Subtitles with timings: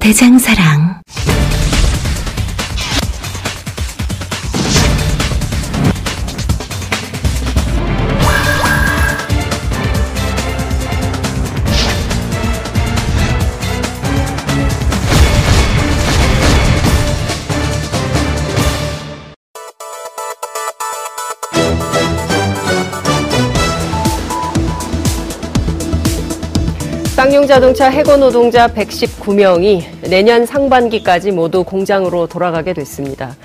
[0.00, 0.87] 대장사랑.
[27.48, 33.36] 쌍용자동차 해고 노동자 119명이 내년 상반기까지 모두 공장으로 돌아가게 됐습니다.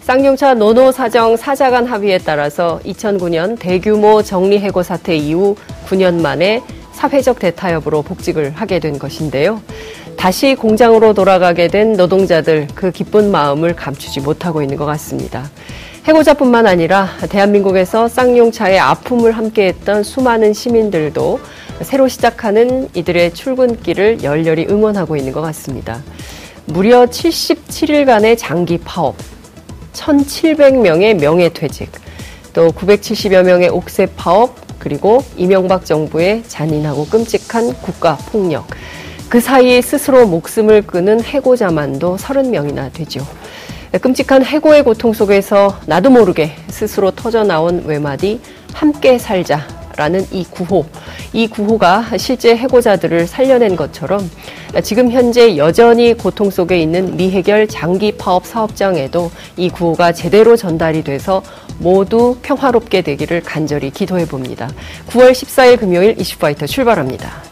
[0.00, 5.54] 쌍용차 노노 사정 사자간 합의에 따라서 2009년 대규모 정리 해고 사태 이후
[5.86, 9.62] 9년 만에 사회적 대타협으로 복직을 하게 된 것인데요.
[10.16, 15.48] 다시 공장으로 돌아가게 된 노동자들 그 기쁜 마음을 감추지 못하고 있는 것 같습니다.
[16.04, 21.38] 해고자뿐만 아니라 대한민국에서 쌍용차의 아픔을 함께했던 수많은 시민들도
[21.80, 26.02] 새로 시작하는 이들의 출근길을 열렬히 응원하고 있는 것 같습니다.
[26.66, 29.16] 무려 77일간의 장기 파업,
[29.92, 31.90] 1,700명의 명예퇴직,
[32.52, 38.66] 또 970여 명의 옥새 파업, 그리고 이명박 정부의 잔인하고 끔찍한 국가 폭력.
[39.28, 43.26] 그 사이에 스스로 목숨을 끊은 해고자만도 30명이나 되죠.
[44.00, 48.40] 끔찍한 해고의 고통 속에서 나도 모르게 스스로 터져 나온 외마디
[48.72, 50.84] 함께 살자 라는 이 구호.
[51.32, 54.30] 이 구호가 실제 해고자들을 살려낸 것처럼
[54.82, 61.42] 지금 현재 여전히 고통 속에 있는 미해결 장기 파업 사업장에도 이 구호가 제대로 전달이 돼서
[61.78, 64.70] 모두 평화롭게 되기를 간절히 기도해 봅니다.
[65.08, 67.42] 9월 14일 금요일 이슈파이터 출발합니다.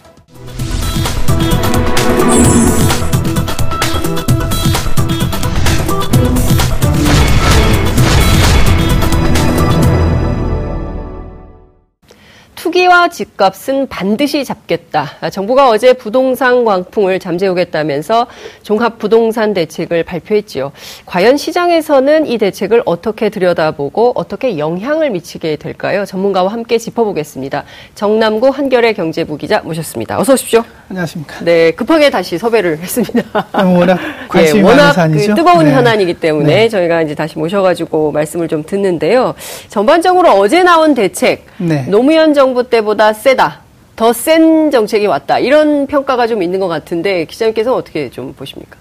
[12.81, 15.11] 투기와 집값은 반드시 잡겠다.
[15.31, 18.27] 정부가 어제 부동산 광풍을 잠재우겠다면서
[18.63, 20.73] 종합 부동산 대책을 발표했지요.
[21.05, 26.07] 과연 시장에서는 이 대책을 어떻게 들여다보고 어떻게 영향을 미치게 될까요?
[26.07, 27.65] 전문가와 함께 짚어보겠습니다.
[27.95, 30.19] 정남구 한결의 경제부 기자 모셨습니다.
[30.19, 30.65] 어서 오십시오.
[30.89, 31.45] 안녕하십니까.
[31.45, 33.23] 네, 급하게 다시 섭외를 했습니다.
[33.53, 33.99] 워낙
[34.29, 35.35] 관심이 예, 워낙 그.
[35.35, 35.73] 뜨거운 네.
[35.73, 36.69] 현안이기 때문에 네.
[36.69, 39.35] 저희가 이제 다시 모셔가지고 말씀을 좀 듣는데요.
[39.69, 41.85] 전반적으로 어제 나온 대책, 네.
[41.89, 43.61] 노무현 정부 때보다 세다.
[43.97, 45.39] 더 센 정책이 왔다.
[45.39, 48.77] 이런 평가가 좀 있는 것 같은데 기자님께서는 어떻게 좀 보십니까?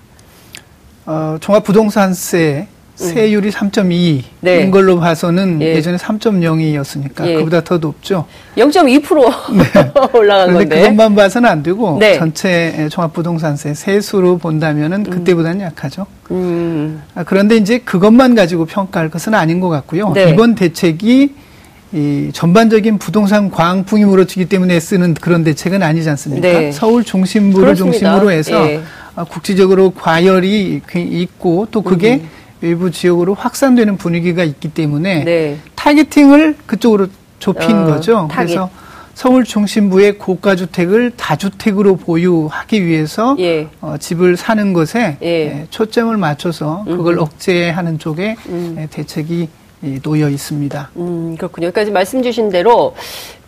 [1.06, 4.70] 어, 종합 부동산세 세율이 3.2인 네.
[4.70, 5.76] 걸로 봐서는 예.
[5.76, 5.82] 예.
[5.82, 7.36] 전에 3.0이었으니까 예.
[7.36, 8.26] 그보다 더 높죠.
[8.58, 10.82] 0.2% 올라간 그런데 건데.
[10.82, 12.18] 그것만 봐서는 안 되고 네.
[12.18, 16.08] 전체 종합부동산세 세수로 본다면은 그때보다는 약하죠.
[16.32, 20.12] 음, 아, 그런데 이제 그것만 가지고 평가할 것은 아닌 것 같고요.
[20.12, 20.30] 네.
[20.32, 21.36] 이번 대책이
[21.92, 26.48] 이 전반적인 부동산 광풍이 벌어지기 때문에 쓰는 그런 대책은 아니지 않습니까?
[26.48, 26.72] 네.
[26.72, 27.98] 서울 중심부를 그렇습니다.
[28.00, 28.82] 중심으로 해서 예.
[29.16, 32.30] 아, 국지적으로 과열이 그 있고 또 그게 음.
[32.62, 35.58] 외부 지역으로 확산되는 분위기가 있기 때문에 네.
[35.76, 37.08] targeting을 그쪽으로
[37.40, 38.28] 좁힌 어, 거죠.
[38.32, 38.46] 타겟.
[38.54, 38.70] 그래서
[39.16, 43.68] 서울 중심부의 고가 주택을 다주택으로 보유하기 위해서 예.
[43.82, 45.28] 어, 집을 사는 것에 예.
[45.28, 48.36] 에, 초점을 맞춰서 그걸 억제하는 쪽에
[48.78, 49.50] 에, 대책이 이,
[49.82, 50.92] 놓여 있습니다.
[50.98, 51.68] 음, 그렇군요.
[51.68, 52.96] 여기까지 말씀 주신 대로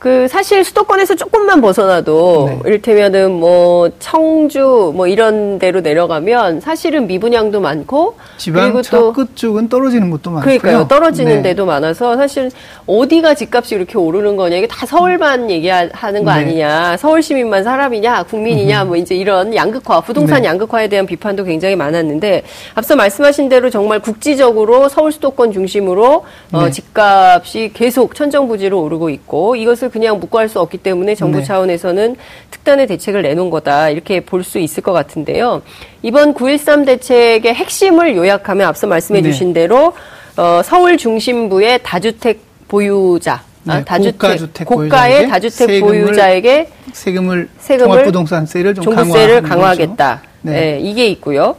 [0.01, 2.59] 그 사실 수도권에서 조금만 벗어나도 네.
[2.65, 10.09] 이를테면은 뭐 청주 뭐 이런 데로 내려가면 사실은 미분양도 많고 지방 그리고 저또끝 쪽은 떨어지는
[10.09, 10.57] 곳도 많고요.
[10.57, 10.87] 그러니까요.
[10.87, 11.49] 떨어지는 네.
[11.49, 12.49] 데도 많아서 사실
[12.87, 16.39] 어디가 집값이 이렇게 오르는 거냐 이게 다 서울만 얘기하는 거 네.
[16.39, 16.97] 아니냐.
[16.97, 20.47] 서울 시민만 사람이냐, 국민이냐 뭐 이제 이런 양극화, 부동산 네.
[20.47, 22.41] 양극화에 대한 비판도 굉장히 많았는데
[22.73, 26.71] 앞서 말씀하신 대로 정말 국지적으로 서울 수도권 중심으로 어, 네.
[26.71, 31.43] 집값이 계속 천정부지로 오르고 있고 이것을 그냥 묵고할 수 없기 때문에 정부 네.
[31.43, 32.15] 차원에서는
[32.49, 35.61] 특단의 대책을 내놓은 거다 이렇게 볼 수 있을 것 같은데요.
[36.01, 39.29] 이번 9.13 대책의 핵심을 요약하면 앞서 말씀해 네.
[39.31, 39.93] 주신 대로
[40.37, 47.87] 어, 서울 중심부의 다주택 보유자, 아, 네, 다주택 고가주택 고가의 다주택 세금을 보유자에게 세금을, 세금을
[47.89, 48.95] 종합부동산세를 좀
[49.43, 50.21] 강화하겠다.
[50.21, 50.31] 거죠.
[50.41, 50.79] 네.
[50.81, 51.55] 이게 있고요.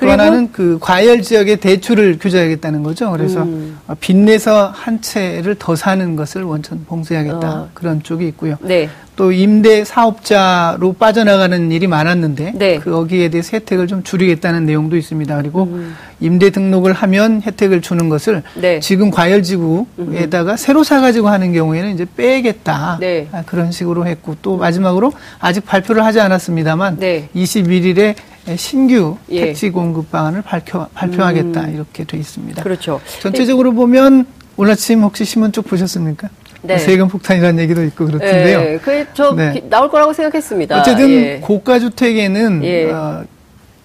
[0.00, 3.10] 또 그리고- 하나는 그 과열 지역의 대출을 규제하겠다는 거죠.
[3.10, 3.78] 그래서 음.
[3.86, 7.68] 어, 빚내서 한 채를 더 사는 것을 원천 봉쇄하겠다 어.
[7.74, 8.56] 그런 쪽이 있고요.
[8.62, 8.88] 네.
[9.16, 12.78] 또 임대 사업자로 빠져나가는 일이 많았는데 네.
[12.78, 15.36] 그 거기에 대해서 혜택을 좀 줄이겠다는 내용도 있습니다.
[15.36, 15.94] 그리고 음.
[16.20, 18.80] 임대 등록을 하면 혜택을 주는 것을 네.
[18.80, 23.28] 지금 과열지구에다가 새로 사가지고 하는 경우에는 이제 빼겠다 네.
[23.32, 27.28] 아, 그런 식으로 했고 또 마지막으로 아직 발표를 하지 않았습니다만 네.
[27.36, 28.14] 21일에
[28.56, 29.46] 신규 예.
[29.46, 32.62] 택지 공급 방안을 발표, 발표하겠다 이렇게 돼 있습니다.
[32.62, 33.00] 그렇죠.
[33.20, 34.26] 전체적으로 보면
[34.56, 36.28] 오늘 아침 혹시 신문 쪽 보셨습니까?
[36.62, 36.74] 네.
[36.74, 38.60] 뭐 세금 폭탄이라는 얘기도 있고 그렇던데요.
[38.60, 39.62] 예, 그저 네.
[39.70, 40.80] 나올 거라고 생각했습니다.
[40.80, 41.38] 어쨌든 예.
[41.42, 42.90] 고가 주택에는 예.
[42.90, 43.24] 어,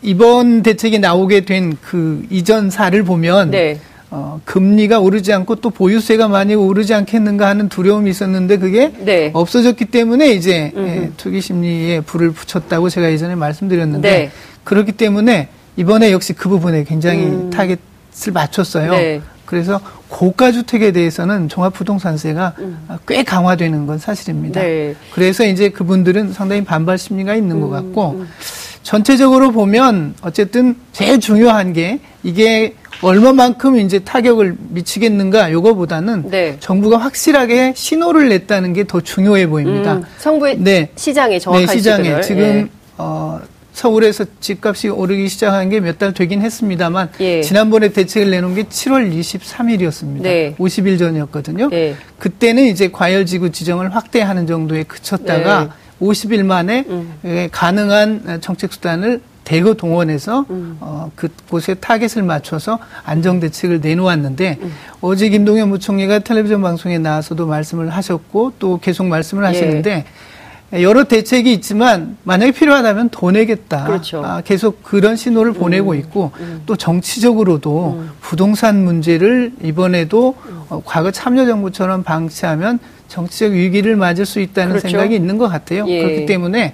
[0.02, 3.80] 이번 대책이 나오게 된 그 이전 사를 보면 네.
[4.18, 9.30] 어, 금리가 오르지 않고 또 보유세가 많이 오르지 않겠는가 하는 두려움이 있었는데 그게 네.
[9.34, 10.72] 없어졌기 때문에 이제.
[10.76, 14.32] 예, 투기 심리에 불을 붙였다고 제가 예전에 말씀드렸는데 네.
[14.64, 17.50] 그렇기 때문에 이번에 역시 그 부분에 굉장히 음.
[17.50, 18.92] 타겟을 맞췄어요.
[18.92, 19.22] 네.
[19.46, 22.54] 그래서 고가 주택에 대해서는 종합부동산세가
[23.08, 24.62] 꽤 강화되는 건 사실입니다.
[24.62, 24.66] 음.
[24.66, 24.96] 네.
[25.14, 28.26] 그래서 이제 그분들은 상당히 반발 심리가 있는 음, 것 같고
[28.86, 36.58] 전체적으로 보면 어쨌든 제일 중요한 게 이게 얼마만큼 이제 타격을 미치겠는가 요거보다는 네.
[36.60, 39.96] 정부가 확실하게 신호를 냈다는 게 더 중요해 보입니다.
[39.96, 40.90] 음, 정부의 네.
[40.96, 42.22] 시장에 정확한 네, 시장에 시그널.
[42.22, 42.68] 지금 예.
[43.00, 43.42] 어,
[43.74, 47.42] 서울에서 집값이 오르기 시작한 게 몇 달 되긴 했습니다만 예.
[47.42, 50.22] 지난번에 대책을 내놓은 게 7월 23일이었습니다.
[50.22, 50.56] 네.
[50.60, 51.70] 50일 전이었거든요.
[51.74, 51.96] 예.
[52.20, 55.70] 그때는 이제 과열지구 지정을 확대하는 정도에 그쳤다가 네.
[56.02, 57.14] 50일 만에 음.
[57.26, 60.78] 예, 가능한 정책 수단을 대거 동원해서 음.
[60.82, 64.72] 어, 그곳에 타겟을 맞춰서 안정 대책을 내놓았는데 음.
[65.02, 69.48] 어제 김동연 부총리가 텔레비전 방송에 나와서도 말씀을 하셨고 또 계속 말씀을 예.
[69.48, 70.06] 하시는데
[70.74, 73.86] 여러 대책이 있지만 만약에 필요하다면 더 내겠다.
[73.86, 74.20] 그렇죠.
[74.20, 74.26] 음.
[74.26, 76.32] 아, 계속 그런 신호를 보내고 있고
[76.66, 80.62] 또 정치적으로도 부동산 문제를 이번에도 음.
[80.70, 84.90] 어, 과거 참여정부처럼 방치하면 정치적 위기를 맞을 수 있다는 그렇죠.
[84.90, 85.86] 생각이 있는 것 같아요.
[85.88, 86.02] 예.
[86.02, 86.74] 그렇기 때문에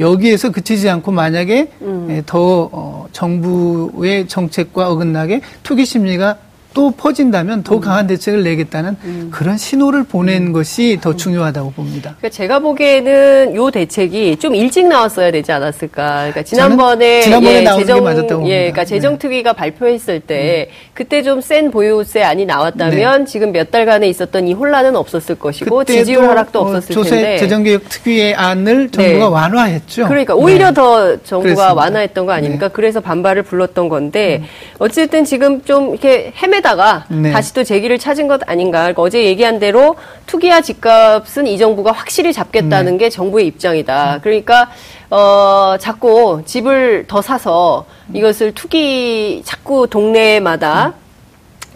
[0.00, 2.08] 여기에서 그치지 않고 만약에 음.
[2.10, 6.38] 예, 더 어, 정부의 정책과 어긋나게 투기 심리가
[6.74, 7.62] 또 퍼진다면 음.
[7.62, 12.14] 더 강한 대책을 내겠다는 그런 신호를 보낸 것이 더 중요하다고 봅니다.
[12.18, 16.16] 그러니까 제가 보기에는 요 대책이 좀 일찍 나왔어야 되지 않았을까.
[16.16, 18.54] 그러니까 지난번에 지난번에 나오는 게 재정 맞았다고 봅니다.
[18.54, 18.86] 예, 그러니까 네.
[18.86, 24.96] 재정특위가 발표했을 때 그때 좀 센 보유세 안이 나왔다면 지금 몇 달간에 있었던 이 혼란은
[24.96, 27.38] 없었을 것이고 지지율 하락도 어, 없었을 조세 텐데.
[27.38, 29.24] 재정개혁 특위의 안을 정부가 네.
[29.24, 30.06] 완화했죠.
[30.08, 30.74] 그러니까 오히려 네.
[30.74, 31.74] 더 정부가 그렇습니다.
[31.74, 32.68] 완화했던 거 아닙니까?
[32.68, 32.72] 네.
[32.72, 34.44] 그래서 반발을 불렀던 건데
[34.78, 37.32] 어쨌든 지금 좀 이렇게 헤매 다가 네.
[37.32, 38.78] 다시 또 재기를 찾은 것 아닌가?
[38.80, 42.32] 그러니까 어제 얘기한 대로 투기와 집값은 이 정부가 확실히 네.
[42.32, 44.20] 잡겠다는 게 정부의 입장이다.
[44.22, 44.70] 그러니까
[45.10, 50.94] 어 자꾸 집을 더 사서 이것을 투기 자꾸 동네마다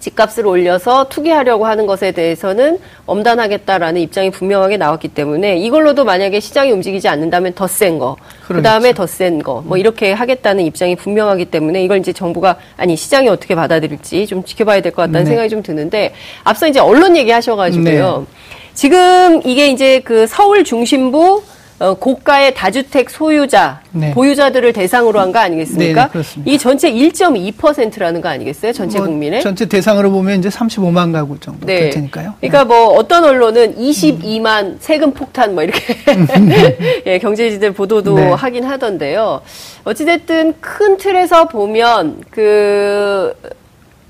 [0.00, 7.08] 집값을 올려서 투기하려고 하는 것에 대해서는 엄단하겠다라는 입장이 분명하게 나왔기 때문에 이걸로도 만약에 시장이 움직이지
[7.08, 8.16] 않는다면 더 센 거,
[8.46, 8.62] 그 그렇죠.
[8.62, 13.28] 다음에 더 센 거, 뭐 이렇게 하겠다는 입장이 분명하기 때문에 이걸 이제 정부가 아니 시장이
[13.28, 15.30] 어떻게 받아들일지 좀 지켜봐야 될 것 같다는 네.
[15.30, 16.12] 생각이 좀 드는데
[16.44, 18.26] 앞서 이제 언론 얘기하셔가지고요.
[18.30, 18.36] 네.
[18.74, 21.42] 지금 이게 이제 그 서울 중심부
[21.78, 24.12] 어, 고가의 다주택 소유자, 네.
[24.12, 26.04] 보유자들을 대상으로 한 거 아니겠습니까?
[26.04, 26.50] 네, 그렇습니다.
[26.50, 28.72] 이 전체 1.2%라는 거 아니겠어요?
[28.72, 29.42] 전체 뭐 국민의?
[29.42, 31.80] 전체 대상으로 보면 이제 35만 가구 정도 네.
[31.80, 32.34] 될 테니까요.
[32.40, 35.96] 그러니까 뭐 어떤 언론은 22만 세금 폭탄 뭐 이렇게
[37.06, 38.30] 예, 경제지들 보도도 네.
[38.30, 39.42] 하긴 하던데요.
[39.84, 43.34] 어찌됐든 큰 틀에서 보면 그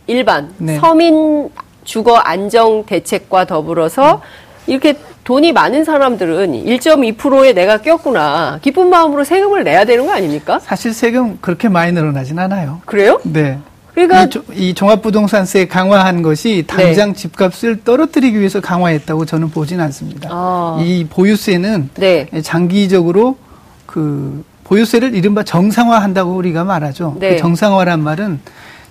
[0.07, 0.79] 일반 네.
[0.79, 1.51] 서민
[1.83, 4.23] 주거 안정 대책과 더불어서
[4.67, 4.95] 이렇게
[5.25, 8.59] 돈이 많은 사람들은 1.2%에 내가 꼈구나.
[8.63, 10.61] 기쁜 마음으로 세금을 내야 되는 거 아닙니까?
[10.61, 12.81] 사실 세금 그렇게 많이 늘어나진 않아요.
[12.85, 13.21] 그래요?
[13.25, 13.59] 네.
[13.95, 20.29] 그러니까 이, 종합부동산세 강화한 것이 당장 집값을 떨어뜨리기 위해서 강화했다고 저는 보진 않습니다.
[20.31, 20.79] 아.
[20.83, 22.29] 이 보유세는 네.
[22.43, 23.39] 장기적으로
[23.87, 27.17] 그 보유세를 이른바 정상화한다고 우리가 말하죠.
[27.19, 27.31] 네.
[27.31, 28.41] 그 정상화란 말은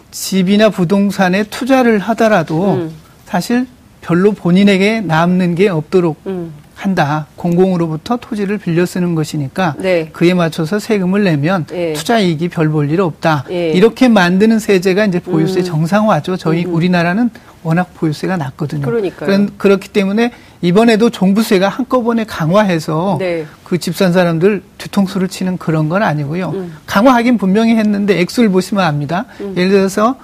[0.09, 2.91] 집이나 부동산에 투자를 하더라도 음.
[3.25, 3.67] 사실
[4.05, 6.53] 별로 본인에게 남는 게 없도록 음.
[6.75, 7.25] 한다.
[7.37, 10.09] 공공으로부터 토지를 빌려 쓰는 것이니까 네.
[10.13, 11.93] 그에 맞춰서 세금을 내면 예.
[11.93, 13.45] 투자 이익이 별 볼 일 없다.
[13.49, 13.71] 예.
[13.71, 15.63] 이렇게 만드는 세제가 이제 보유세 음.
[15.63, 16.37] 정상화죠.
[16.37, 17.31] 저희 우리나라는
[17.63, 18.85] 워낙 보유세가 낮거든요.
[18.85, 19.25] 그러니까요.
[19.25, 20.31] 그런- 그렇기 때문에
[20.61, 23.45] 이번에도 종부세가 한꺼번에 강화해서 네.
[23.63, 26.49] 그 집산 사람들 뒤통수를 치는 그런 건 아니고요.
[26.53, 26.75] 음.
[26.85, 29.25] 강화하긴 분명히 했는데 액수를 보시면 압니다.
[29.57, 30.17] 예를 들어서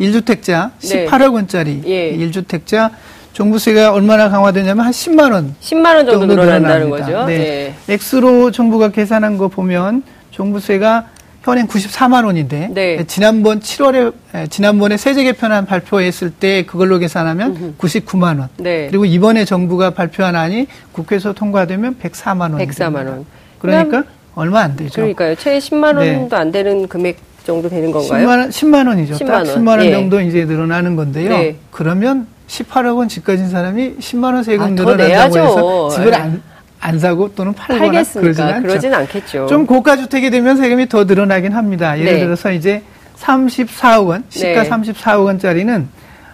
[0.00, 1.06] 1주택자 네.
[1.06, 2.16] 18억 원짜리 예.
[2.16, 2.90] 1주택자
[3.32, 7.06] 종부세가 얼마나 강화되냐면 한 10만 원 10만 원 정도 정도 늘어난다는 늘어납니다.
[7.06, 7.26] 거죠.
[7.26, 7.74] 네.
[7.86, 7.94] 네.
[7.94, 11.06] 액수로 정부가 계산한 거 보면 종부세가
[11.42, 13.04] 현행 94만 원인데 네.
[13.06, 14.12] 지난번 7월에
[14.50, 18.48] 지난번에 세제 개편안 발표했을 때 그걸로 계산하면 99만 원.
[18.58, 18.88] 네.
[18.88, 22.58] 그리고 이번에 정부가 발표한 안이 국회에서 통과되면 104만 원.
[22.58, 23.24] 104만 원.
[23.58, 24.04] 그러니까
[24.34, 24.96] 얼마 안 되죠.
[24.96, 25.34] 그러니까요.
[25.36, 26.16] 최 10만 네.
[26.16, 28.26] 원도 안 되는 금액 정도 되는 건가요?
[28.26, 29.14] 10만 원, 10만 원이죠.
[29.14, 29.44] 10만 딱 원.
[29.46, 29.90] 10만 원 예.
[29.92, 31.30] 정도 이제 늘어나는 건데요.
[31.30, 31.56] 네.
[31.70, 35.38] 그러면 18억 원 집 가 진 사람이 10만 원 세금 아, 더 늘어난다고.
[35.38, 36.16] 해서 집을 예.
[36.16, 36.42] 안,
[36.80, 38.56] 안 사고 또는 팔거나 그러진 팔겠습니까?
[38.56, 38.66] 않죠.
[38.68, 39.46] 그러진 않겠죠.
[39.48, 41.98] 좀 고가 주택이 되면 세금이 더 늘어나긴 합니다.
[41.98, 42.18] 예를 네.
[42.20, 42.82] 들어서 이제
[43.20, 44.68] 34억 원, 시가 네.
[44.70, 45.88] 34억 원짜리는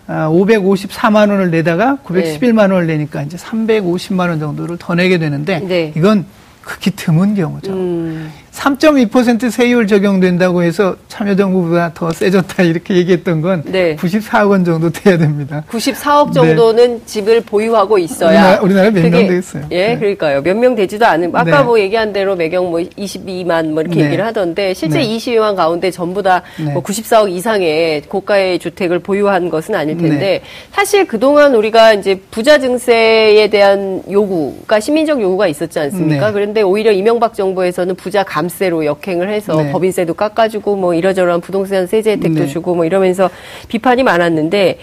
[0.06, 5.92] 아, 554만 원을 내다가 911만 원을 내니까 이제 350만 원 정도를 더 내게 되는데 네.
[5.96, 6.26] 이건
[6.62, 7.72] 극히 드문 경우죠.
[7.72, 13.96] 음, 3.2% 세율 적용된다고 해서 참여정부보다 더 세졌다 이렇게 얘기했던 건 네.
[13.96, 15.64] 94억 원 정도 돼야 됩니다.
[15.68, 18.58] 94억 정도는 집을 보유하고 있어야 네.
[18.58, 19.64] 우리나라- 우리나라에 몇명 되겠어요?
[19.72, 19.98] 예, 네.
[19.98, 20.40] 그러니까요.
[20.42, 21.62] 몇 명 되지도 않은 아까 네.
[21.64, 24.06] 뭐 얘기한 대로 매경 뭐 22만 뭐 이렇게 네.
[24.06, 25.04] 얘기를 하던데 실제 네.
[25.16, 26.72] 22만 가운데 전부 다 네.
[26.72, 30.42] 뭐 94억 이상의 고가의 주택을 보유한 것은 아닐 텐데 네.
[30.70, 36.26] 사실 그동안 우리가 이제 부자 증세에 대한 요구가 시민적 요구가 있었지 않습니까?
[36.28, 36.32] 네.
[36.32, 39.72] 그런데 오히려 이명박 정부에서는 부자 감 세로 역행을 해서 네.
[39.72, 42.46] 법인세도 깎아주고 뭐 이러저러한 부동산 세제 혜택도 네.
[42.46, 43.30] 주고 뭐 이러면서
[43.68, 44.78] 비판이 많았는데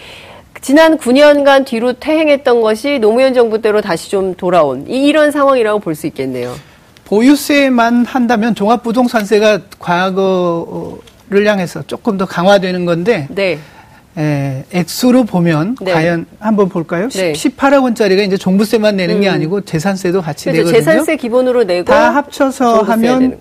[0.62, 5.96] 지난 9년간 뒤로 퇴행했던 것이 노무현 정부 때로 다시 좀 돌아온 이- 이런 상황이라고 볼
[5.96, 6.54] 수 있겠네요.
[7.06, 13.58] 보유세만 한다면 종합부동산세가 과거를 향해서 조금 더 강화되는 건데 네.
[14.18, 15.94] 에, 액수로 보면 네.
[15.94, 17.08] 과연 한번 볼까요?
[17.10, 17.32] 네.
[17.34, 19.34] 18억 원짜리가 이제 종부세만 내는 게 음.
[19.34, 20.74] 아니고 재산세도 같이 내거든요.
[20.74, 23.40] 재산세 기본으로 내고 다 합쳐서 하면.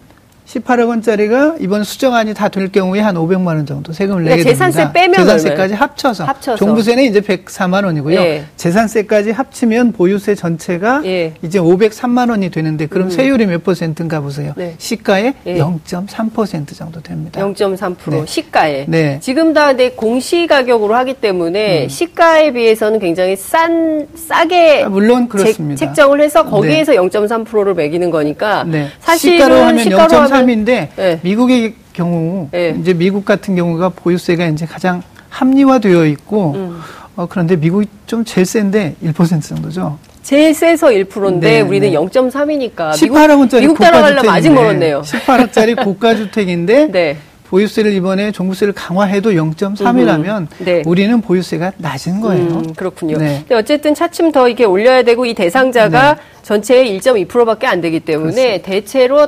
[0.51, 4.79] 18억 원짜리가 이번 수정안이 다 될 경우에 한 500만 원 정도 세금을 그러니까 내게 재산세
[4.81, 4.93] 됩니다.
[4.93, 6.57] 빼면 재산세까지 합쳐서, 합쳐서.
[6.57, 8.19] 종부세는 이제 104만 원이고요.
[8.21, 8.45] 예.
[8.57, 11.35] 재산세까지 합치면 보유세 전체가 예.
[11.43, 13.11] 이제 503만 원이 되는데 그럼 음.
[13.11, 14.53] 세율이 몇 퍼센트인가 보세요.
[14.57, 14.75] 네.
[14.79, 15.59] 시가의 예.
[15.59, 17.41] 0.3% 정도 됩니다.
[17.41, 18.25] 0.3% 네.
[18.27, 18.87] 시가에.
[18.89, 19.19] 네.
[19.23, 21.89] 지금 다 내 공시 가격으로 하기 때문에 음.
[21.89, 25.79] 시가에 비해서는 굉장히 싼 싸게 아, 물론 그렇습니다.
[25.79, 26.99] 제, 책정을 해서 거기에서 네.
[26.99, 28.89] 0.3%를 매기는 거니까 네.
[28.99, 31.21] 사실은 시가로 하면 시가로 0.3 사람인데 네.
[31.23, 32.77] 미국의 경우 네.
[32.81, 36.81] 이제 미국 같은 경우가 보유세가 이제 가장 합리화되어 있고 음.
[37.17, 39.99] 어, 그런데 미국이 좀 제일 센데 1% 정도죠.
[40.23, 45.03] 제일 세서 1%인데 네, 우리는 0.3이니까 18억원짜리 미국, 따라가려면 아직 멀었네요.
[45.03, 47.17] 18억짜리 고가주택인데 네.
[47.49, 50.65] 보유세를 이번에 종부세를 강화해도 0.3이라면 음, 음.
[50.65, 50.83] 네.
[50.87, 52.45] 우리는 보유세가 낮은 거예요.
[52.45, 53.19] 음, 그렇군요.
[53.19, 53.39] 네.
[53.41, 56.21] 근데 어쨌든 차츰 더 이게 올려야 되고 이 대상자가 네.
[56.43, 58.67] 전체의 1.2%밖에 안 되기 때문에 그렇습니다.
[58.69, 59.27] 대체로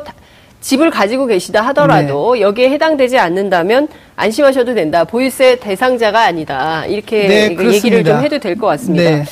[0.62, 5.04] 집을 가지고 계시다 하더라도 여기에 해당되지 않는다면 안심하셔도 된다.
[5.04, 6.86] 보유세 대상자가 아니다.
[6.86, 8.04] 이렇게 네, 얘기를.
[8.04, 9.10] 좀 해도 될 것 같습니다.
[9.10, 9.24] 네.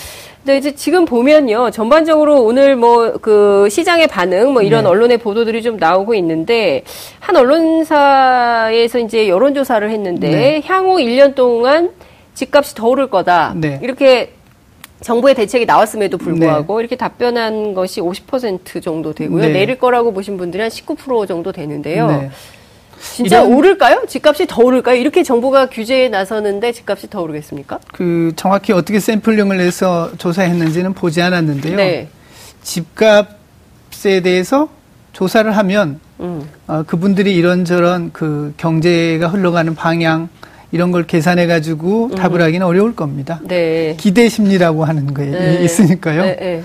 [0.45, 1.71] 근데 이제 지금 보면요.
[1.71, 4.89] 전반적으로 오늘 뭐 그 시장의 반응 뭐 이런 네.
[4.91, 6.83] 언론의 보도들이 좀 나오고 있는데
[7.21, 10.63] 한 언론사에서 이제 여론조사를 했는데 네.
[10.67, 11.91] 향후 1년 동안
[12.35, 13.53] 집값이 더 오를 거다.
[13.57, 13.79] 네.
[13.83, 14.33] 이렇게
[15.03, 19.47] 정부의 대책이 나왔음에도 불구하고 이렇게 답변한 것이 50% 정도 되고요.
[19.47, 19.53] 네.
[19.53, 22.07] 내릴 거라고 보신 분들이 한 19% 정도 되는데요.
[22.09, 22.31] 네.
[23.15, 24.03] 진짜 이런- 오를까요?
[24.07, 24.97] 집값이 더 오를까요?
[24.97, 27.79] 이렇게 정부가 규제에 나서는데 집값이 더 오르겠습니까?
[27.95, 31.77] 그 정확히 어떻게 샘플링을 해서 조사했는지는 보지 않았는데요.
[31.77, 32.09] 네.
[32.63, 34.69] 집값에 대해서
[35.15, 36.47] 조사를 하면 음.
[36.67, 40.29] 어, 그분들이 이런저런 그 경제가 흘러가는 방향
[40.73, 43.41] 이런 걸 계산해 가지고 답을 하기는 어려울 겁니다.
[43.45, 43.95] 네.
[43.99, 45.65] 기대 심리라고 하는 거에 네.
[45.65, 46.23] 있으니까요.
[46.23, 46.63] 네, 네.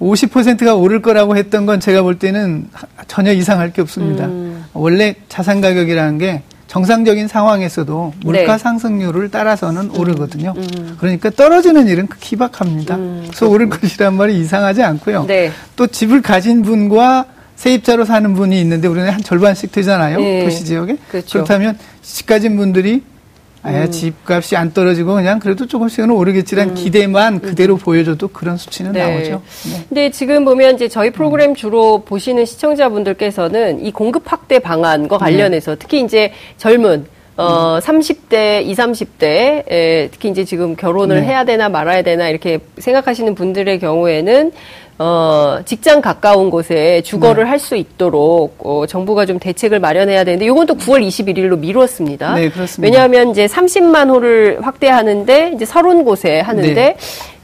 [0.00, 4.26] 50%가 오를 거라고 했던 건 제가 볼 때는 하- 전혀 이상할 게 없습니다.
[4.26, 4.64] 음.
[4.72, 8.58] 원래 자산 가격이라는 게 정상적인 상황에서도 물가 네.
[8.58, 10.54] 상승률을 따라서는 오르거든요.
[10.98, 12.96] 그러니까 떨어지는 일은 희박합니다.
[12.96, 15.22] 그래서 오를 것이란 말이 이상하지 않고요.
[15.22, 15.50] 음, 네.
[15.76, 17.24] 또 집을 가진 분과
[17.56, 20.20] 세입자로 사는 분이 있는데 우리는 한 절반씩 되잖아요.
[20.20, 20.44] 네.
[20.44, 20.96] 도시 지역에.
[21.10, 21.40] 그렇죠.
[21.40, 21.44] 음.
[21.44, 23.02] 다면 집 가진 분들이
[23.62, 28.92] 아야 집값이 안 떨어지고 그냥 그래도 조금씩은 오르겠지란 기대만 그대로 보여줘도 그런 수치는 음.
[28.92, 29.06] 네.
[29.06, 29.42] 나오죠.
[29.70, 29.84] 네.
[29.88, 36.00] 근데 지금 보면 이제 저희 프로그램 주로 보시는 시청자분들께서는 이 공급 확대 방안과 관련해서 특히
[36.02, 41.28] 이제 젊은 어, 30대, 20, 30대, 에, 특히 이제 지금 결혼을 네.
[41.28, 44.50] 해야 되나 말아야 되나 이렇게 생각하시는 분들의 경우에는
[44.98, 47.50] 어, 직장 가까운 곳에 주거를 네.
[47.50, 52.34] 할수 있도록 어, 정부가 좀 대책을 마련해야 되는데 이건 또 9월 21일로 미뤘습니다.
[52.34, 52.82] 네, 그렇습니다.
[52.82, 56.74] 왜냐하면 이제 30만 호를 확대하는데 이제 30곳에 하는데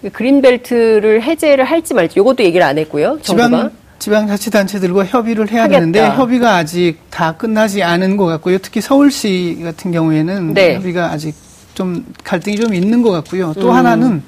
[0.03, 0.11] 네.
[0.11, 3.19] 그린벨트를 해제를 할지 말지 이것도 얘기를 안 했고요.
[3.23, 3.49] 정부가.
[3.49, 3.71] 지방
[4.01, 5.79] 지방자치단체들과 협의를 해야 하겠다.
[5.79, 8.59] 되는데 협의가 아직 다 끝나지 않은 것 같고요.
[8.59, 10.75] 특히 서울시 같은 경우에는 네.
[10.75, 11.35] 협의가 아직
[11.75, 13.55] 좀 갈등이 좀 있는 것 같고요.
[13.55, 13.75] 또 음.
[13.75, 14.23] 하나는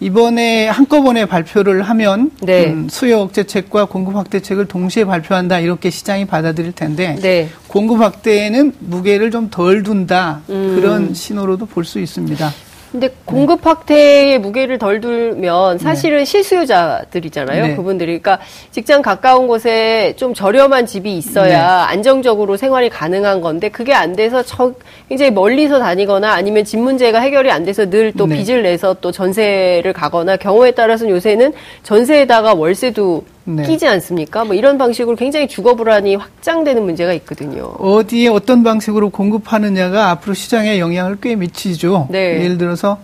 [0.00, 2.66] 이번에 한꺼번에 발표를 하면 네.
[2.66, 7.48] 음, 수요 억제책과 공급 확대책을 동시에 발표한다 이렇게 시장이 받아들일 텐데 네.
[7.68, 10.76] 공급 확대에는 무게를 좀 덜 둔다 음.
[10.76, 12.50] 그런 신호로도 볼 수 있습니다.
[12.94, 17.66] 근데 공급 확대의 무게를 덜 두면 사실은 실수요자들이잖아요.
[17.66, 17.74] 네.
[17.74, 18.20] 그분들이.
[18.20, 18.38] 그러니까
[18.70, 21.56] 직장 가까운 곳에 좀 저렴한 집이 있어야 네.
[21.56, 24.74] 안정적으로 생활이 가능한 건데 그게 안 돼서 저
[25.08, 28.36] 굉장히 멀리서 다니거나 아니면 집 문제가 해결이 안 돼서 늘또 네.
[28.36, 33.62] 빚을 내서 또 전세를 가거나 경우에 따라서는 요새는 전세에다가 월세도 네.
[33.64, 34.44] 끼지 않습니까?
[34.44, 37.64] 뭐 이런 방식으로 굉장히 주거 불안이 확장되는 문제가 있거든요.
[37.78, 42.08] 어디에 어떤 방식으로 공급하느냐가 앞으로 시장에 영향을 꽤 미치죠.
[42.10, 42.42] 네.
[42.42, 42.98] 예를 들어서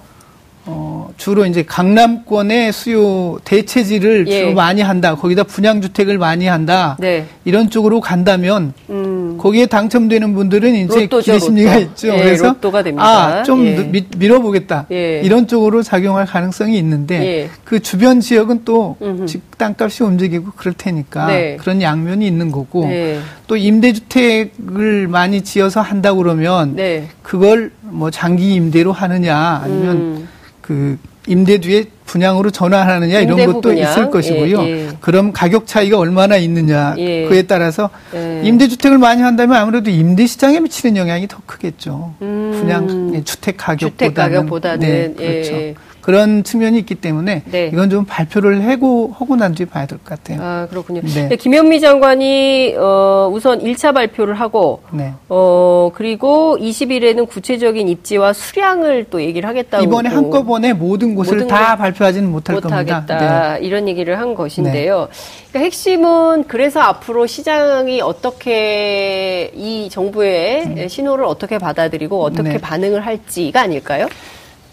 [0.67, 4.41] 어, 주로 이제 강남권의 수요 대체지를 예.
[4.41, 5.15] 주로 많이 한다.
[5.15, 6.97] 거기다 분양 주택을 많이 한다.
[7.01, 7.27] 네.
[7.45, 9.10] 이런 쪽으로 간다면 음.
[9.41, 11.85] 거기에 당첨되는 분들은 이제 로또죠, 기대심리가 로또.
[11.87, 12.09] 있죠.
[12.09, 13.39] 예, 그래서 로또가 됩니다.
[13.39, 13.77] 아, 좀 예.
[13.85, 14.87] 미- 밀어보겠다.
[14.93, 15.21] 예.
[15.25, 17.51] 이런 쪽으로 작용할 가능성이 있는데 예.
[17.65, 18.97] 그 주변 지역은 또.
[19.27, 21.57] 집 땅값이 움직이고 그럴 테니까 네.
[21.61, 23.19] 그런 양면이 있는 거고 네.
[23.47, 27.09] 또 임대주택을 많이 지어서 한다 그러면 네.
[27.23, 30.29] 그걸 뭐 장기 임대로 하느냐 아니면 음.
[30.61, 33.91] 그 임대 뒤에 분양으로 전환하느냐 이런 것도 후분양.
[33.91, 34.63] 있을 것이고요.
[34.63, 34.89] 예, 예.
[35.01, 37.27] 그럼 가격 차이가 얼마나 있느냐 예.
[37.27, 38.41] 그에 따라서 예.
[38.45, 42.15] 임대주택을 많이 한다면 아무래도 임대 시장에 미치는 영향이 더 크겠죠.
[42.23, 42.57] 음.
[42.59, 45.81] 분양 예, 주택 가격보다는 주택 가격보다는, 네, 그렇죠.
[46.01, 46.03] 예.
[46.03, 47.71] 그런 측면이 있기 때문에 네.
[47.73, 50.39] 이건 좀 발표를 하고 하고 난 뒤에 봐야 될 것 같아요.
[50.43, 51.03] 아, 그렇군요.
[51.03, 51.29] 네.
[51.29, 55.13] 네, 김현미 장관이 어, 우선 1차 발표를 하고 네.
[55.29, 61.77] 어, 그리고 20일에는 구체적인 입지와 수량을 또 얘기를 하겠다고 이번에 한꺼번에 모든 곳을 모든 다걸
[61.77, 62.83] 발표하지는 못할 겁니다.
[62.83, 62.93] 네.
[62.93, 65.09] 못하겠다 이런 얘기를 한 것인데요.
[65.51, 72.59] 그러니까 핵심은 그래서 앞으로 시장이 어떻게 이 정부의 신호를 어떻게 받아들이고 어떻게 네.
[72.59, 74.07] 반응을 할지가 아닐까요?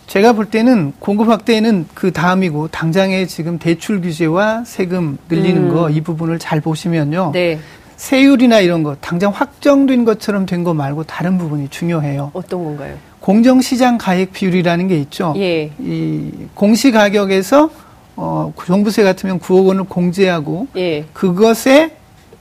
[0.07, 5.73] 제가 볼 때는 공급 확대는 그 다음이고 당장의 지금 대출 규제와 세금 늘리는 음.
[5.73, 7.31] 거이 부분을 잘 보시면요.
[7.33, 7.59] 네,
[7.97, 12.31] 세율이나 이런 거 당장 확정된 것처럼 된 거 말고 다른 부분이 중요해요.
[12.33, 12.95] 어떤 건가요?
[13.19, 15.33] 공정시장 가액 비율이라는 게 있죠.
[15.37, 17.69] 예, 이 공시 가격에서
[18.15, 21.91] 어, 종부세 같으면 9억 원을 공제하고 예, 그것의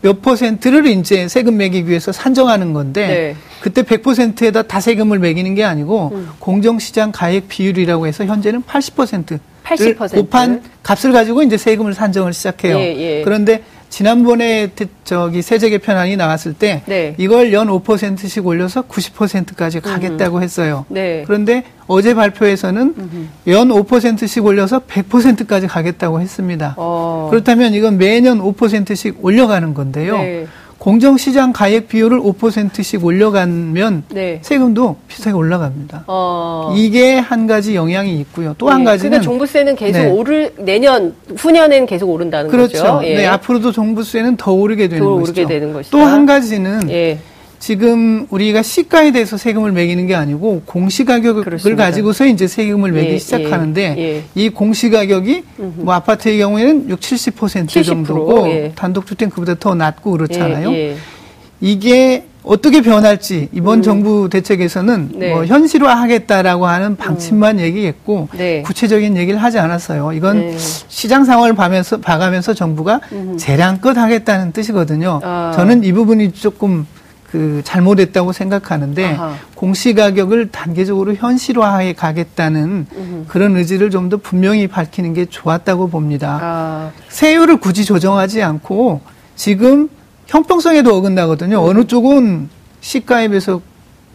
[0.02, 3.36] 몇 퍼센트를 이제 세금 매기기 위해서 산정하는 건데 네.
[3.60, 6.28] 그때 100%에다 다 세금을 매기는 게 아니고 음.
[6.38, 10.14] 공정시장 가액 비율이라고 해서 현재는 80%를 80%.
[10.14, 12.76] 곱한 값을 가지고 이제 세금을 산정을 시작해요.
[12.76, 13.22] 예, 예.
[13.24, 17.14] 그런데 지난번에 대- 저기 세제 개편안이 나왔을 때 네.
[17.18, 20.84] 이걸 연 5%씩 올려서 90%까지 가겠다고 했어요.
[20.88, 21.22] 네.
[21.26, 22.94] 그런데 어제 발표에서는
[23.48, 26.74] 연 5%씩 올려서 100%까지 가겠다고 했습니다.
[26.76, 30.16] 어, 그렇다면 이건 매년 5%씩 올려가는 건데요.
[30.18, 30.46] 네.
[30.78, 34.38] 공정시장 가액 비율을 5%씩 올려가면 네.
[34.42, 36.04] 세금도 비슷하게 올라갑니다.
[36.06, 36.74] 어.
[36.76, 38.54] 이게 한 가지 영향이 있고요.
[38.58, 40.10] 또한 예, 가지는 그러니까 종부세는 계속 네.
[40.10, 42.82] 오를 내년 후년에는 계속 오른다는 그렇죠.
[42.82, 43.00] 거죠.
[43.04, 43.16] 예.
[43.16, 45.40] 네, 앞으로도 종부세는 더 오르게 되는 더 것이죠.
[45.42, 45.96] 오르게 되는 것이다.
[45.96, 47.18] 또 한 가지는 예.
[47.66, 51.82] 지금 우리가 시가에 대해서 세금을 매기는 게 아니고 공시가격을 그렇습니다.
[51.82, 54.22] 가지고서 이제 세금을 매기 예, 시작하는데 예, 예.
[54.36, 55.42] 이 공시가격이
[55.78, 58.72] 뭐 아파트의 경우에는 6, 70% 70%, 정도고 예.
[58.76, 60.70] 단독주택 그보다 더 낮고 그렇잖아요.
[60.70, 60.96] 예, 예.
[61.60, 65.18] 이게 어떻게 변할지 이번 정부 대책에서는 음.
[65.18, 65.32] 네.
[65.32, 65.34] 음.
[65.34, 68.62] 뭐 현실화하겠다라고 하는 방침만 얘기했고 네.
[68.62, 70.12] 구체적인 얘기를 하지 않았어요.
[70.12, 70.56] 이건 네.
[70.56, 73.00] 시장 상황을 봐면서 봐가면서 정부가
[73.38, 75.18] 재량껏 하겠다는 뜻이거든요.
[75.24, 75.52] 아.
[75.56, 76.86] 저는 이 부분이 조금
[77.36, 79.34] 그 잘못했다고 생각하는데 아하.
[79.54, 82.86] 공시 가격을 단계적으로 현실화해 가겠다는
[83.28, 86.38] 그런 의지를 좀 더 분명히 밝히는 게 좋았다고 봅니다.
[86.40, 89.00] 아, 세율을 굳이 조정하지 않고
[89.34, 89.88] 지금
[90.28, 91.62] 형평성에도 어긋나거든요.
[91.62, 91.68] 음.
[91.68, 92.48] 어느 쪽은
[92.80, 93.60] 시가에 비해서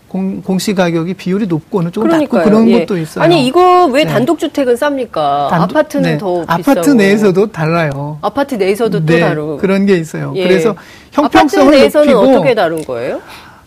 [0.07, 2.43] 공, 공시 가격이 비율이 높고 어느 쪽은 낮고 그러니까요.
[2.45, 2.79] 그런 예.
[2.79, 3.23] 것도 있어요.
[3.23, 4.11] 아니 이거 왜 네.
[4.13, 5.49] 단독 주택은 쌉니까?
[5.49, 6.17] 단독- 아파트는 네.
[6.17, 6.51] 더 비싸고.
[6.71, 8.17] 아파트 내에서도 달라요.
[8.21, 9.57] 아파트 내에서도 또 네, 다르고.
[9.57, 10.31] 그런 게 있어요.
[10.37, 10.43] 예.
[10.43, 10.75] 그래서
[11.11, 13.21] 형평성을 높이고 어떻게 다른 거예요?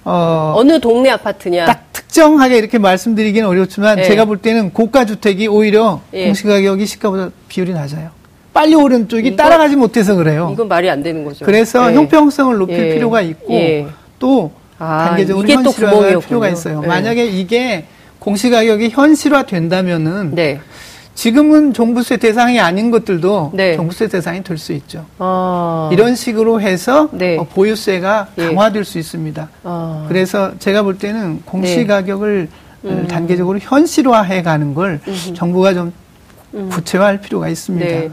[0.05, 1.67] 어, 어느 동네 아파트냐?
[1.67, 4.05] 딱 특정하게 이렇게 말씀드리기는 어렵지만 예.
[4.05, 6.27] 제가 볼 때는 고가 주택이 오히려 예.
[6.27, 8.11] 공시 가격이 시가보다 비율이 낮아요.
[8.53, 10.51] 빨리 오른 쪽이 이거- 따라가지 못해서 그래요.
[10.53, 11.45] 이건 말이 안 되는 거죠.
[11.45, 11.97] 그래서 예.
[11.97, 12.95] 형평성을 높일 예.
[12.95, 13.87] 필요가 있고 예.
[14.19, 16.21] 또 아, 단계적으로 현실화할.
[16.21, 16.81] 필요가 있어요.
[16.85, 16.87] 예.
[16.87, 17.87] 만약에 이게
[18.19, 20.61] 공시 가격이 현실화 된다면은 네.
[21.15, 23.77] 지금은 종부세 대상이 아닌 것들도 네.
[23.77, 25.05] 종부세 대상이 될 수 있죠.
[25.19, 25.89] 아.
[25.93, 27.37] 이런 식으로 해서 네.
[27.39, 28.47] 어, 보유세가 예.
[28.47, 29.49] 강화될 수 있습니다.
[29.63, 30.05] 아.
[30.09, 31.87] 그래서 제가 볼 때는 공시 네.
[31.87, 32.49] 가격을
[32.85, 33.07] 음.
[33.09, 35.01] 단계적으로 현실화해 가는 걸
[35.35, 35.93] 정부가 좀
[36.71, 37.85] 구체화할 필요가 있습니다.
[37.87, 38.01] 네.
[38.09, 38.11] 네.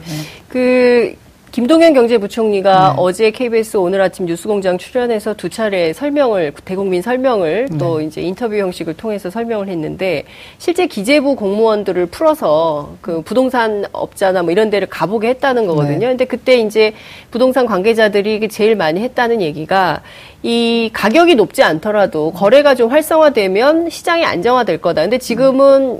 [0.47, 1.13] 그
[1.51, 2.95] 김동연 경제부총리가 네.
[2.95, 8.05] 어제 KBS 오늘 아침 뉴스공장 출연해서 두 차례 설명을 대국민 설명을 또 네.
[8.05, 10.23] 이제 인터뷰 형식을 통해서 설명을 했는데
[10.59, 15.99] 실제 기재부 공무원들을 풀어서 그 부동산 업자나 뭐 이런 데를 가보게 했다는 거거든요.
[15.99, 16.07] 네.
[16.07, 16.93] 근데 그때 이제
[17.31, 20.01] 부동산 관계자들이 제일 많이 했다는 얘기가
[20.43, 25.01] 이 가격이 높지 않더라도 거래가 좀 활성화되면 시장이 안정화될 거다.
[25.01, 25.99] 근데 지금은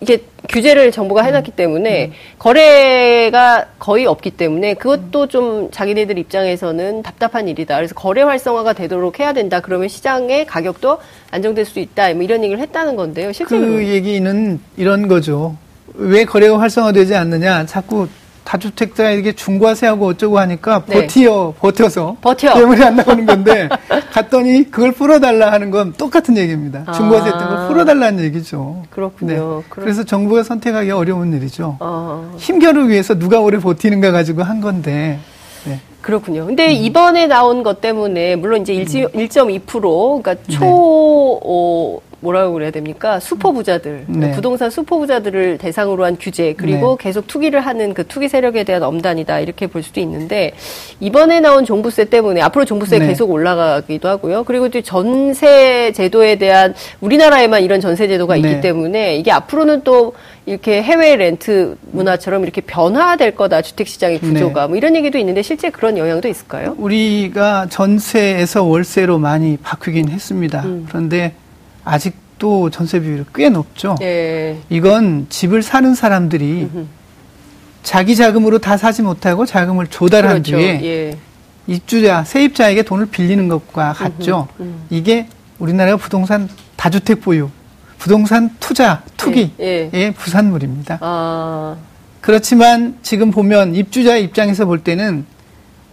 [0.00, 7.76] 이게 규제를 정부가 해놨기 때문에 거래가 거의 없기 때문에 그것도 좀 자기네들 입장에서는 답답한 일이다.
[7.76, 9.60] 그래서 거래 활성화가 되도록 해야 된다.
[9.60, 10.98] 그러면 시장의 가격도
[11.30, 12.14] 안정될 수 있다.
[12.14, 13.32] 뭐 이런 얘기를 했다는 건데요.
[13.32, 15.56] 실제로 그 얘기는 이런 거죠.
[15.94, 17.66] 왜 거래가 활성화되지 않느냐?
[17.66, 18.06] 자꾸
[18.48, 21.02] 다주택자에게 중과세하고 어쩌고 하니까 네.
[21.02, 22.54] 버티어 버텨서 버텨.
[22.54, 23.68] 때문에 안 나오는 건데
[24.10, 26.82] 갔더니 그걸 풀어달라 하는 건 똑같은 얘기입니다.
[26.86, 26.92] 아.
[26.92, 28.84] 중과세 했던 걸 풀어달라는 얘기죠.
[28.88, 29.34] 그렇군요.
[29.34, 31.76] 그럼- 그래서 정부가 선택하기 어려운 일이죠.
[31.80, 35.18] 어, 힘겨루 위해서 누가 오래 버티는가 가지고 한 건데
[35.66, 35.80] 네.
[36.00, 36.46] 그렇군요.
[36.46, 43.20] 근데 이번에 나온 것 때문에 물론 이제 1.2% 그러니까 초 어, 뭐라고 그래야 됩니까?
[43.20, 44.32] 수퍼 부자들, 네.
[44.32, 49.38] 부동산 수퍼 부자들을 대상으로 한 규제 그리고 계속 투기를 하는 그 투기 세력에 대한 엄단이다
[49.40, 50.52] 이렇게 볼 수도 있는데
[50.98, 53.06] 이번에 나온 종부세 때문에 앞으로 종부세 네.
[53.06, 54.44] 계속 올라가기도 하고요.
[54.44, 58.60] 그리고 또 전세 제도에 대한 우리나라에만 이런 전세 제도가 있기 네.
[58.60, 60.14] 때문에 이게 앞으로는 또
[60.46, 65.70] 이렇게 해외 렌트 문화처럼 이렇게 변화될 거다 주택 시장의 구조가 뭐 이런 얘기도 있는데 실제
[65.70, 66.74] 그런 영향도 있을까요?
[66.78, 70.62] 우리가 전세에서 월세로 많이 바뀌긴 했습니다.
[70.64, 70.86] 음.
[70.88, 71.34] 그런데
[71.88, 73.96] 아직도 전세 비율이 꽤 높죠.
[74.02, 74.58] 예.
[74.68, 76.68] 이건 집을 사는 사람들이
[77.82, 80.58] 자기 자금으로 다 사지 못하고 자금을 조달한 그렇죠.
[80.58, 81.18] 뒤에 예.
[81.66, 84.48] 입주자, 세입자에게 돈을 빌리는 것과 같죠.
[84.60, 84.86] 음.
[84.90, 85.26] 이게
[85.58, 87.50] 우리나라가 부동산 다주택 보유,
[87.98, 89.50] 부동산 투자, 투기의
[89.92, 90.98] 예, 부산물입니다.
[91.00, 91.76] 아,
[92.20, 95.24] 그렇지만 지금 보면 입주자의 입장에서 볼 때는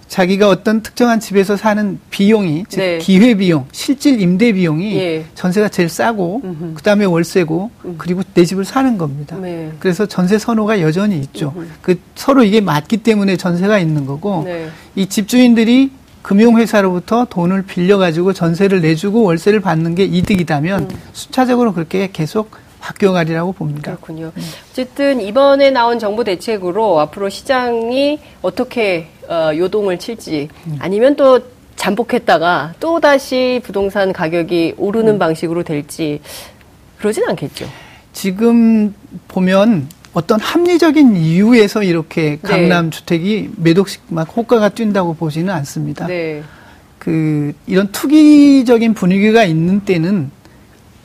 [0.07, 2.97] 자기가 어떤 특정한 집에서 사는 비용이 즉 네.
[2.99, 5.25] 기회 비용, 실질 임대 비용이 예.
[5.33, 6.73] 전세가 제일 싸고 음흠.
[6.75, 9.35] 그다음에 월세고 그리고 내 집을 사는 겁니다.
[9.37, 9.71] 네.
[9.79, 11.53] 그래서 전세 선호가 여전히 있죠.
[11.81, 14.69] 그 서로 이게 맞기 때문에 전세가 있는 거고 네.
[14.95, 15.91] 이 집주인들이
[16.21, 20.89] 금융회사로부터 돈을 빌려가지고 전세를 내주고 월세를 받는 게 이득이다면 음.
[21.13, 23.95] 수차적으로 그렇게 계속 바뀌어가리라고 봅니다.
[23.95, 24.31] 그렇군요.
[24.69, 31.39] 어쨌든 이번에 나온 정부 대책으로 앞으로 시장이 어떻게 어, 요동을 칠지 아니면 또
[31.75, 36.21] 잠복했다가 또 다시 부동산 가격이 오르는 방식으로 될지
[36.97, 37.67] 그러진 않겠죠.
[38.13, 38.95] 지금
[39.27, 46.07] 보면 어떤 합리적인 이유에서 이렇게 강남 주택이 몇 억씩 막 호가가 뛴다고 보지는 않습니다.
[46.07, 46.41] 네.
[46.97, 50.31] 그 이런 투기적인 분위기가 있는 때는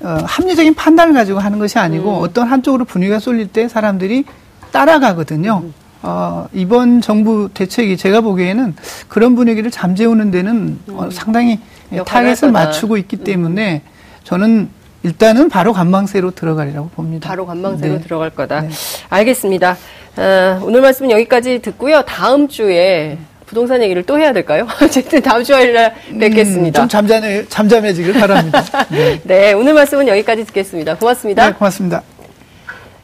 [0.03, 2.23] 어, 합리적인 판단을 가지고 하는 것이 아니고 음.
[2.23, 4.25] 어떤 한쪽으로 분위기가 쏠릴 때 사람들이
[4.73, 5.63] 따라가거든요.
[5.65, 5.75] 음.
[6.03, 8.75] 어, 이번 정부 대책이 제가 보기에는
[9.09, 11.59] 그런 분위기를 잠재우는 데는 어, 상당히
[11.93, 11.99] 음.
[11.99, 12.51] 할 타겟을.
[12.51, 12.53] 음.
[12.53, 13.83] 맞추고 있기 때문에
[14.25, 14.69] 저는
[15.03, 17.29] 일단은 바로 관망세로 들어가리라고 봅니다.
[17.29, 18.01] 바로 관망세로 네.
[18.01, 18.63] 들어갈 거다.
[18.63, 18.69] 네.
[19.09, 19.77] 알겠습니다.
[20.17, 22.03] 어, 오늘 말씀은 여기까지 듣고요.
[22.03, 24.67] 다음 주에 부동산 얘기를 또 해야 될까요?
[24.83, 26.81] 어쨌든 다음 주 화요일 날 음, 뵙겠습니다.
[26.81, 28.63] 좀 잠잠해, 잠잠해지길 바랍니다.
[28.91, 29.21] 네.
[29.25, 30.97] 네, 오늘 말씀은 여기까지 듣겠습니다.
[30.97, 31.47] 고맙습니다.
[31.47, 32.03] 네, 고맙습니다.